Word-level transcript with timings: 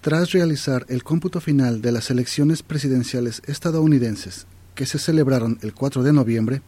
Tras 0.00 0.32
realizar 0.32 0.86
el 0.88 1.02
cómputo 1.02 1.42
final 1.42 1.82
de 1.82 1.92
las 1.92 2.10
elecciones 2.10 2.62
presidenciales 2.62 3.42
estadounidenses 3.44 4.46
que 4.74 4.86
se 4.86 4.98
celebraron 4.98 5.58
el 5.60 5.74
4 5.74 6.02
de 6.02 6.14
noviembre, 6.14 6.62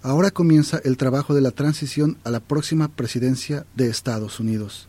ahora 0.00 0.30
comienza 0.30 0.80
el 0.82 0.96
trabajo 0.96 1.34
de 1.34 1.42
la 1.42 1.50
transición 1.50 2.16
a 2.24 2.30
la 2.30 2.40
próxima 2.40 2.88
presidencia 2.88 3.66
de 3.76 3.88
Estados 3.88 4.40
Unidos. 4.40 4.88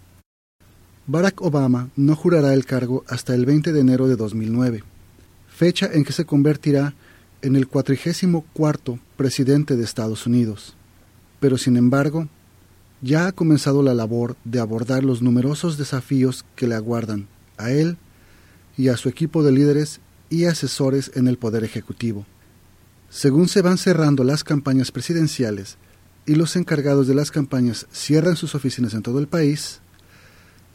Barack 1.05 1.41
Obama 1.41 1.89
no 1.97 2.15
jurará 2.15 2.53
el 2.53 2.63
cargo 2.63 3.03
hasta 3.09 3.35
el 3.35 3.45
20 3.45 3.73
de 3.73 3.81
enero 3.81 4.07
de 4.07 4.15
2009, 4.15 4.85
fecha 5.49 5.89
en 5.91 6.05
que 6.05 6.13
se 6.13 6.23
convertirá 6.23 6.93
en 7.41 7.57
el 7.57 7.67
cuatrigésimo 7.67 8.45
cuarto 8.53 8.99
presidente 9.17 9.75
de 9.75 9.83
Estados 9.83 10.25
Unidos. 10.25 10.77
Pero 11.41 11.57
sin 11.57 11.75
embargo, 11.75 12.29
ya 13.01 13.27
ha 13.27 13.33
comenzado 13.33 13.83
la 13.83 13.93
labor 13.93 14.37
de 14.45 14.61
abordar 14.61 15.03
los 15.03 15.21
numerosos 15.21 15.77
desafíos 15.77 16.45
que 16.55 16.67
le 16.67 16.75
aguardan 16.75 17.27
a 17.63 17.71
él 17.71 17.97
y 18.77 18.87
a 18.87 18.97
su 18.97 19.09
equipo 19.09 19.43
de 19.43 19.51
líderes 19.51 19.99
y 20.29 20.45
asesores 20.45 21.11
en 21.15 21.27
el 21.27 21.37
Poder 21.37 21.63
Ejecutivo. 21.63 22.25
Según 23.09 23.49
se 23.49 23.61
van 23.61 23.77
cerrando 23.77 24.23
las 24.23 24.43
campañas 24.43 24.91
presidenciales 24.91 25.77
y 26.25 26.35
los 26.35 26.55
encargados 26.55 27.07
de 27.07 27.15
las 27.15 27.31
campañas 27.31 27.87
cierran 27.91 28.35
sus 28.35 28.55
oficinas 28.55 28.93
en 28.93 29.01
todo 29.01 29.19
el 29.19 29.27
país, 29.27 29.81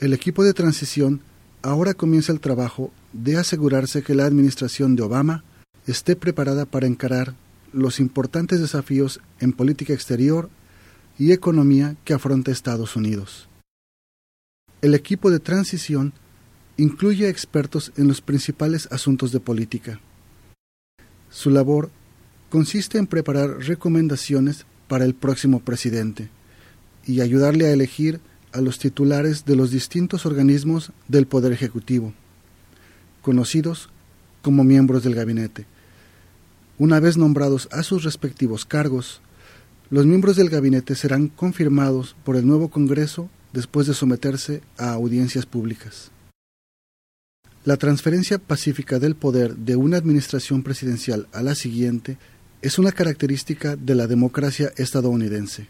el 0.00 0.12
equipo 0.12 0.44
de 0.44 0.52
transición 0.52 1.22
ahora 1.62 1.94
comienza 1.94 2.32
el 2.32 2.40
trabajo 2.40 2.92
de 3.12 3.38
asegurarse 3.38 4.02
que 4.02 4.14
la 4.14 4.26
administración 4.26 4.94
de 4.94 5.02
Obama 5.02 5.44
esté 5.86 6.16
preparada 6.16 6.66
para 6.66 6.86
encarar 6.86 7.34
los 7.72 8.00
importantes 8.00 8.60
desafíos 8.60 9.20
en 9.40 9.52
política 9.52 9.92
exterior 9.92 10.50
y 11.18 11.32
economía 11.32 11.96
que 12.04 12.12
afronta 12.12 12.50
Estados 12.50 12.96
Unidos. 12.96 13.48
El 14.82 14.94
equipo 14.94 15.30
de 15.30 15.40
transición 15.40 16.12
incluye 16.76 17.28
expertos 17.28 17.92
en 17.96 18.08
los 18.08 18.20
principales 18.20 18.88
asuntos 18.90 19.32
de 19.32 19.40
política. 19.40 20.00
Su 21.30 21.50
labor 21.50 21.90
consiste 22.50 22.98
en 22.98 23.06
preparar 23.06 23.58
recomendaciones 23.58 24.66
para 24.88 25.04
el 25.04 25.14
próximo 25.14 25.60
presidente 25.60 26.28
y 27.06 27.20
ayudarle 27.20 27.66
a 27.66 27.72
elegir 27.72 28.20
a 28.52 28.60
los 28.60 28.78
titulares 28.78 29.44
de 29.44 29.56
los 29.56 29.70
distintos 29.70 30.26
organismos 30.26 30.92
del 31.08 31.26
Poder 31.26 31.52
Ejecutivo, 31.52 32.14
conocidos 33.22 33.90
como 34.42 34.64
miembros 34.64 35.02
del 35.02 35.14
gabinete. 35.14 35.66
Una 36.78 37.00
vez 37.00 37.16
nombrados 37.16 37.68
a 37.72 37.82
sus 37.82 38.04
respectivos 38.04 38.64
cargos, 38.64 39.20
los 39.90 40.04
miembros 40.04 40.36
del 40.36 40.50
gabinete 40.50 40.94
serán 40.94 41.28
confirmados 41.28 42.16
por 42.24 42.36
el 42.36 42.46
nuevo 42.46 42.68
Congreso 42.68 43.28
después 43.52 43.86
de 43.86 43.94
someterse 43.94 44.62
a 44.76 44.92
audiencias 44.92 45.46
públicas. 45.46 46.10
La 47.66 47.76
transferencia 47.76 48.38
pacífica 48.38 49.00
del 49.00 49.16
poder 49.16 49.56
de 49.56 49.74
una 49.74 49.96
administración 49.96 50.62
presidencial 50.62 51.26
a 51.32 51.42
la 51.42 51.56
siguiente 51.56 52.16
es 52.62 52.78
una 52.78 52.92
característica 52.92 53.74
de 53.74 53.96
la 53.96 54.06
democracia 54.06 54.72
estadounidense. 54.76 55.66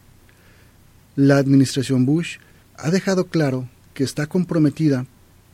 La 1.14 1.38
administración 1.38 2.04
Bush 2.04 2.36
ha 2.76 2.90
dejado 2.90 3.28
claro 3.28 3.70
que 3.94 4.04
está 4.04 4.26
comprometida 4.26 5.06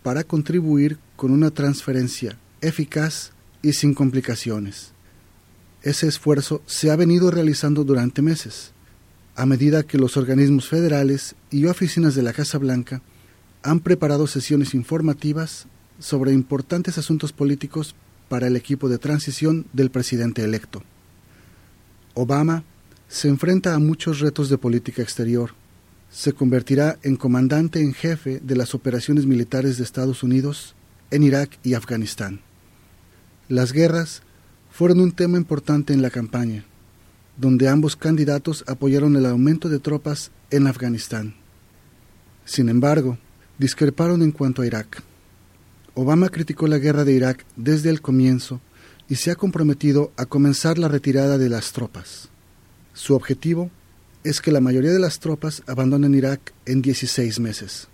para 0.03 0.25
contribuir 0.25 0.99
con 1.15 1.31
una 1.31 1.53
transferencia 1.53 2.37
eficaz 2.61 3.31
y 3.63 3.75
sin 3.75 3.95
complicaciones. 3.95 4.95
Ese 5.83 6.09
esfuerzo 6.09 6.61
se 6.67 6.91
ha 6.91 6.97
venido 6.97 7.31
realizando 7.31 7.85
durante 7.85 8.21
meses, 8.21 8.73
a 9.37 9.47
medida 9.47 9.85
que 9.85 9.97
los 9.97 10.17
organismos 10.17 10.69
federales 10.69 11.37
y 11.53 11.67
oficinas 11.67 12.17
de 12.17 12.23
la 12.23 12.33
Casa 12.33 12.59
Blanca 12.59 13.01
han 13.63 13.79
preparado 13.79 14.27
sesiones 14.27 14.75
informativas 14.75 15.69
sobre 16.03 16.33
importantes 16.33 16.99
asuntos 16.99 17.33
políticos 17.33 17.95
para 18.29 18.49
el 18.49 18.57
equipo 18.57 18.89
de 18.89 18.99
transición 18.99 19.67
del 19.73 19.91
presidente 19.91 20.43
electo. 20.43 20.83
Obama 22.15 22.65
se 23.09 23.29
enfrenta 23.29 23.75
a 23.75 23.79
muchos 23.79 24.21
retos 24.21 24.49
de 24.49 24.59
política 24.59 25.01
exterior. 25.01 25.55
Se 26.11 26.33
convertirá 26.33 26.99
en 27.03 27.17
comandante 27.17 27.81
en 27.81 27.95
jefe 27.95 28.41
de 28.43 28.57
las 28.57 28.75
operaciones 28.75 29.27
militares 29.27 29.79
de 29.79 29.85
Estados 29.85 30.23
Unidos 30.23 30.75
en 31.11 31.23
Irak 31.23 31.59
y 31.63 31.75
Afganistán. 31.75 32.41
Las 33.49 33.73
guerras 33.73 34.23
fueron 34.71 35.01
un 35.01 35.13
tema 35.13 35.39
importante 35.39 35.93
en 35.93 36.03
la 36.03 36.11
campaña, 36.11 36.65
donde 37.37 37.69
ambos 37.69 37.97
candidatos 37.97 38.65
apoyaron 38.67 39.15
el 39.17 39.27
aumento 39.27 39.69
de 39.69 39.79
tropas 39.79 40.31
en 40.51 40.67
Afganistán. 40.67 41.35
Sin 42.45 42.69
embargo, 42.69 43.19
discreparon 43.59 44.23
en 44.23 44.33
cuanto 44.33 44.63
a 44.63 44.67
Irak. 44.67 45.03
Obama 45.95 46.31
criticó 46.31 46.67
la 46.67 46.79
guerra 46.79 47.05
de 47.05 47.13
Irak 47.13 47.45
desde 47.57 47.91
el 47.91 48.01
comienzo 48.01 48.61
y 49.09 49.17
se 49.17 49.31
ha 49.31 49.37
comprometido 49.37 50.13
a 50.17 50.25
comenzar 50.25 50.79
la 50.79 50.89
retirada 50.89 51.37
de 51.37 51.51
las 51.51 51.73
tropas. 51.73 52.31
Su 52.95 53.15
objetivo 53.15 53.71
es 54.25 54.41
que 54.41 54.53
la 54.53 54.61
mayoría 54.61 54.93
de 54.93 54.99
las 54.99 55.19
tropas 55.19 55.63
abandonen 55.67 56.15
Irak 56.15 56.55
en 56.65 56.81
16 56.81 57.41
meses. 57.41 57.89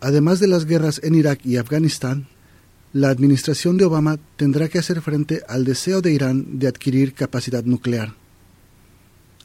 Además 0.00 0.40
de 0.40 0.48
las 0.48 0.64
guerras 0.64 1.00
en 1.02 1.14
Irak 1.14 1.40
y 1.44 1.56
Afganistán, 1.56 2.28
la 2.92 3.08
administración 3.08 3.76
de 3.76 3.84
Obama 3.84 4.18
tendrá 4.36 4.68
que 4.68 4.78
hacer 4.78 5.02
frente 5.02 5.42
al 5.48 5.64
deseo 5.64 6.00
de 6.00 6.12
Irán 6.12 6.58
de 6.58 6.68
adquirir 6.68 7.12
capacidad 7.12 7.64
nuclear. 7.64 8.14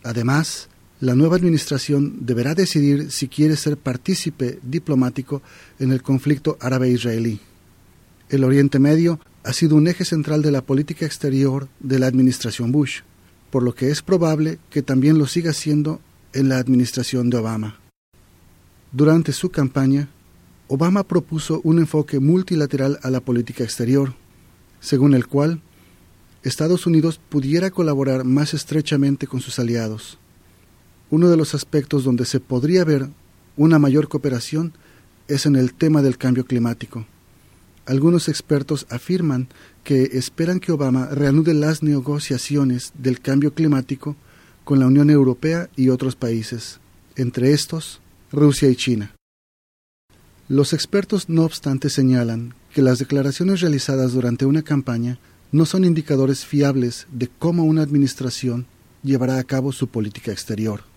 Además, 0.03 0.69
la 1.01 1.15
nueva 1.15 1.37
administración 1.37 2.25
deberá 2.25 2.55
decidir 2.55 3.09
si 3.11 3.29
quiere 3.29 3.55
ser 3.55 3.77
partícipe 3.77 4.59
diplomático 4.63 5.41
en 5.79 5.91
el 5.91 6.03
conflicto 6.03 6.57
árabe-israelí. 6.59 7.39
El 8.29 8.43
Oriente 8.43 8.79
Medio 8.79 9.19
ha 9.43 9.53
sido 9.53 9.77
un 9.77 9.87
eje 9.87 10.03
central 10.03 10.41
de 10.41 10.51
la 10.51 10.61
política 10.61 11.05
exterior 11.05 11.69
de 11.79 11.99
la 11.99 12.07
administración 12.07 12.73
Bush, 12.73 12.99
por 13.49 13.63
lo 13.63 13.73
que 13.73 13.91
es 13.91 14.01
probable 14.01 14.59
que 14.69 14.81
también 14.81 15.17
lo 15.17 15.25
siga 15.25 15.53
siendo 15.53 16.01
en 16.33 16.49
la 16.49 16.57
administración 16.57 17.29
de 17.29 17.37
Obama. 17.37 17.79
Durante 18.91 19.31
su 19.31 19.49
campaña, 19.49 20.09
Obama 20.67 21.03
propuso 21.03 21.61
un 21.63 21.79
enfoque 21.79 22.19
multilateral 22.19 22.99
a 23.03 23.09
la 23.09 23.21
política 23.21 23.63
exterior, 23.63 24.15
según 24.81 25.13
el 25.13 25.27
cual 25.27 25.61
Estados 26.43 26.85
Unidos 26.85 27.21
pudiera 27.29 27.71
colaborar 27.71 28.25
más 28.25 28.53
estrechamente 28.53 29.27
con 29.27 29.39
sus 29.39 29.59
aliados 29.59 30.19
uno 31.11 31.29
de 31.29 31.37
los 31.37 31.55
aspectos 31.55 32.03
donde 32.03 32.25
se 32.25 32.39
podría 32.39 32.83
ver 32.83 33.09
una 33.57 33.79
mayor 33.79 34.07
cooperación 34.07 34.73
es 35.27 35.45
en 35.45 35.55
el 35.55 35.73
tema 35.73 36.01
del 36.01 36.17
cambio 36.17 36.45
climático. 36.45 37.05
Algunos 37.85 38.29
expertos 38.29 38.85
afirman 38.89 39.47
que 39.83 40.03
esperan 40.13 40.59
que 40.59 40.71
Obama 40.71 41.07
reanude 41.07 41.53
las 41.53 41.81
negociaciones 41.81 42.91
del 42.95 43.19
cambio 43.19 43.53
climático 43.53 44.15
con 44.63 44.79
la 44.79 44.85
Unión 44.85 45.09
Europea 45.09 45.69
y 45.75 45.89
otros 45.89 46.15
países, 46.15 46.79
entre 47.15 47.53
estos 47.53 48.01
Rusia 48.31 48.69
y 48.69 48.75
China. 48.75 49.15
Los 50.47 50.73
expertos, 50.73 51.29
no 51.29 51.43
obstante, 51.43 51.89
señalan 51.89 52.53
que 52.73 52.81
las 52.81 52.99
declaraciones 52.99 53.61
realizadas 53.61 54.13
durante 54.13 54.45
una 54.45 54.61
campaña 54.61 55.19
no 55.51 55.65
son 55.65 55.83
indicadores 55.83 56.45
fiables 56.45 57.07
de 57.11 57.27
cómo 57.27 57.63
una 57.63 57.81
administración 57.81 58.67
llevará 59.03 59.39
a 59.39 59.43
cabo 59.43 59.71
su 59.71 59.87
política 59.87 60.31
exterior. 60.31 60.88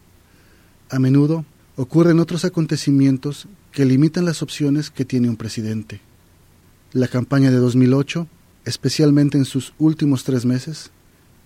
A 0.92 0.98
menudo 0.98 1.46
ocurren 1.76 2.20
otros 2.20 2.44
acontecimientos 2.44 3.48
que 3.72 3.86
limitan 3.86 4.26
las 4.26 4.42
opciones 4.42 4.90
que 4.90 5.06
tiene 5.06 5.30
un 5.30 5.36
presidente. 5.36 6.02
La 6.92 7.08
campaña 7.08 7.50
de 7.50 7.56
2008, 7.56 8.26
especialmente 8.66 9.38
en 9.38 9.46
sus 9.46 9.72
últimos 9.78 10.22
tres 10.22 10.44
meses, 10.44 10.90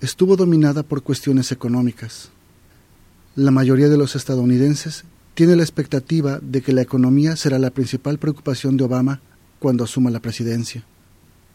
estuvo 0.01 0.34
dominada 0.34 0.83
por 0.83 1.05
cuestiones 1.05 1.53
económicas. 1.53 2.31
La 3.37 3.53
mayoría 3.53 3.89
de 3.89 3.97
los 3.97 4.17
estadounidenses 4.17 5.05
tiene 5.34 5.55
la 5.55 5.63
expectativa 5.63 6.41
de 6.43 6.61
que 6.61 6.73
la 6.73 6.83
economía 6.83 7.37
será 7.37 7.61
la 7.61 7.71
principal 7.71 8.19
preocupación 8.19 8.77
de 8.77 8.83
Obama 8.83 9.21
cuando 9.61 9.84
asuma 9.84 10.10
la 10.10 10.19
presidencia. 10.19 10.84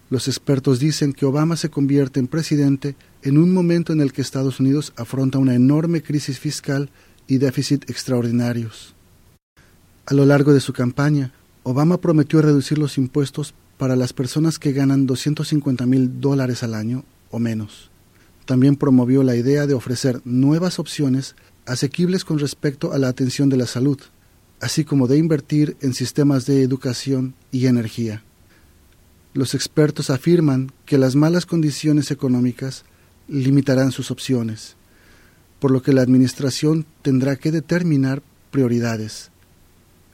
Los 0.09 0.29
expertos 0.29 0.79
dicen 0.79 1.11
que 1.11 1.25
Obama 1.25 1.57
se 1.57 1.69
convierte 1.69 2.21
en 2.21 2.27
presidente 2.27 2.95
en 3.21 3.37
un 3.37 3.53
momento 3.53 3.91
en 3.91 3.99
el 3.99 4.13
que 4.13 4.21
Estados 4.21 4.61
Unidos 4.61 4.93
afronta 4.95 5.39
una 5.39 5.55
enorme 5.55 6.01
crisis 6.01 6.39
fiscal 6.39 6.89
y 7.31 7.37
déficit 7.37 7.89
extraordinarios. 7.89 8.93
A 10.05 10.13
lo 10.13 10.25
largo 10.25 10.51
de 10.51 10.59
su 10.59 10.73
campaña, 10.73 11.31
Obama 11.63 12.01
prometió 12.01 12.41
reducir 12.41 12.77
los 12.77 12.97
impuestos 12.97 13.53
para 13.77 13.95
las 13.95 14.11
personas 14.11 14.59
que 14.59 14.73
ganan 14.73 15.05
250 15.05 15.85
mil 15.85 16.19
dólares 16.19 16.61
al 16.61 16.73
año 16.73 17.05
o 17.29 17.39
menos. 17.39 17.89
También 18.43 18.75
promovió 18.75 19.23
la 19.23 19.37
idea 19.37 19.65
de 19.65 19.73
ofrecer 19.73 20.19
nuevas 20.25 20.77
opciones 20.77 21.37
asequibles 21.65 22.25
con 22.25 22.37
respecto 22.37 22.91
a 22.91 22.97
la 22.97 23.07
atención 23.07 23.47
de 23.47 23.55
la 23.55 23.65
salud, 23.65 24.01
así 24.59 24.83
como 24.83 25.07
de 25.07 25.17
invertir 25.17 25.77
en 25.79 25.93
sistemas 25.93 26.45
de 26.45 26.63
educación 26.63 27.33
y 27.49 27.67
energía. 27.67 28.25
Los 29.33 29.55
expertos 29.55 30.09
afirman 30.09 30.73
que 30.85 30.97
las 30.97 31.15
malas 31.15 31.45
condiciones 31.45 32.11
económicas 32.11 32.83
limitarán 33.29 33.93
sus 33.93 34.11
opciones 34.11 34.75
por 35.61 35.71
lo 35.71 35.81
que 35.81 35.93
la 35.93 36.01
Administración 36.01 36.85
tendrá 37.03 37.37
que 37.37 37.51
determinar 37.51 38.21
prioridades. 38.51 39.31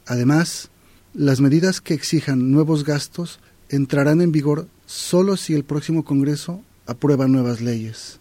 Además, 0.05 0.69
Las 1.17 1.41
medidas 1.41 1.81
que 1.81 1.95
exijan 1.95 2.51
nuevos 2.51 2.83
gastos 2.83 3.39
entrarán 3.69 4.21
en 4.21 4.31
vigor 4.31 4.67
solo 4.85 5.35
si 5.35 5.55
el 5.55 5.63
próximo 5.63 6.05
Congreso 6.05 6.61
aprueba 6.85 7.27
nuevas 7.27 7.59
leyes. 7.59 8.19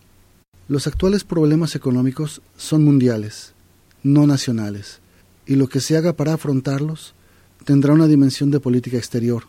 Los 0.67 0.87
actuales 0.87 1.23
problemas 1.23 1.75
económicos 1.75 2.41
son 2.57 2.85
mundiales, 2.85 3.53
no 4.03 4.27
nacionales, 4.27 5.01
y 5.47 5.57
lo 5.57 5.69
que 5.69 5.81
se 5.81 5.99
haga 5.99 6.15
para 6.15 6.33
afrontarlos 6.33 7.13
tendrá 7.67 7.93
una 7.93 8.07
dimensión 8.07 8.51
de 8.51 8.61
política 8.61 8.97
exterior. 8.97 9.43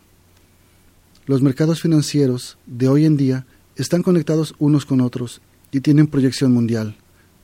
Los 1.24 1.40
mercados 1.40 1.80
financieros 1.80 2.58
de 2.66 2.88
hoy 2.88 3.06
en 3.06 3.16
día 3.16 3.46
están 3.76 4.02
conectados 4.02 4.54
unos 4.58 4.84
con 4.84 5.00
otros 5.00 5.40
y 5.72 5.80
tienen 5.80 6.06
proyección 6.06 6.52
mundial, 6.52 6.96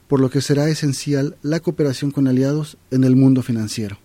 por 0.09 0.21
lo 0.21 0.31
que 0.31 0.41
será 0.41 0.69
esencial 0.69 1.37
la 1.43 1.61
cooperación 1.61 2.11
con 2.11 2.29
aliados 2.29 2.77
en 2.91 3.05
el 3.05 3.17
mundo 3.17 3.43
financiero. 3.43 3.99